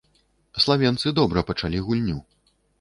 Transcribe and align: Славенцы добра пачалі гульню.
Славенцы 0.63 1.07
добра 1.21 1.45
пачалі 1.53 1.85
гульню. 1.87 2.19